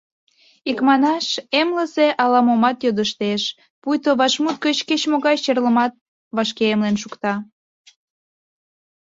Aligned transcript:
Икманаш, 0.69 1.25
эмлызе 1.59 2.07
ала-момат 2.23 2.77
йодыштеш, 2.85 3.43
пуйто 3.81 4.09
вашмут 4.19 4.57
гыч 4.65 4.77
кеч-могай 4.89 5.35
черлымат 5.43 5.93
вашке 6.35 6.63
эмлен 6.73 6.95
шукта. 7.01 7.33